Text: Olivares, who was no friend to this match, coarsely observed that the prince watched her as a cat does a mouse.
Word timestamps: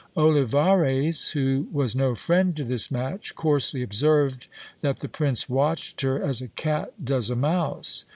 Olivares, 0.17 1.27
who 1.33 1.67
was 1.71 1.93
no 1.95 2.15
friend 2.15 2.55
to 2.57 2.63
this 2.63 2.89
match, 2.89 3.35
coarsely 3.35 3.83
observed 3.83 4.47
that 4.81 4.97
the 4.97 5.07
prince 5.07 5.47
watched 5.47 6.01
her 6.01 6.19
as 6.19 6.41
a 6.41 6.47
cat 6.47 6.91
does 7.05 7.29
a 7.29 7.35
mouse. 7.35 8.05